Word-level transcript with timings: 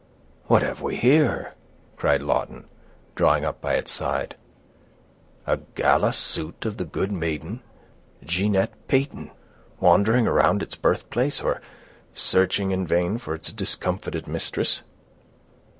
"What 0.47 0.63
have 0.63 0.81
we 0.81 0.95
here?" 0.95 1.53
cried 1.95 2.23
Lawton, 2.23 2.65
drawing 3.13 3.45
up 3.45 3.61
by 3.61 3.75
its 3.75 3.91
side. 3.91 4.35
"A 5.45 5.57
gala 5.75 6.11
suit 6.11 6.65
of 6.65 6.77
the 6.77 6.85
good 6.85 7.11
maiden, 7.11 7.61
Jeanette 8.23 8.73
Peyton, 8.87 9.29
wandering 9.79 10.25
around 10.25 10.63
its 10.63 10.73
birthplace, 10.73 11.39
or 11.39 11.61
searching 12.15 12.71
in 12.71 12.87
vain 12.87 13.19
for 13.19 13.35
its 13.35 13.51
discomfited 13.53 14.25
mistress?" 14.27 14.81